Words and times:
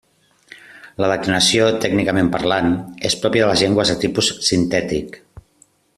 La 1.03 1.09
declinació, 1.11 1.67
tècnicament 1.83 2.31
parlant, 2.37 2.73
és 3.11 3.19
pròpia 3.27 3.45
de 3.45 3.53
les 3.53 3.65
llengües 3.67 3.93
de 3.93 3.99
tipus 4.07 4.35
sintètic. 4.49 5.21